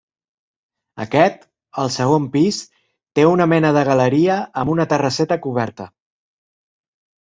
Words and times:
Aquest, 1.05 1.43
al 1.83 1.91
segon 1.97 2.25
pis, 2.37 2.63
té 3.21 3.29
una 3.35 3.49
mena 3.55 3.75
de 3.79 3.87
galeria 3.93 4.43
amb 4.65 4.77
una 4.79 4.91
terrasseta 4.97 5.43
coberta. 5.49 5.93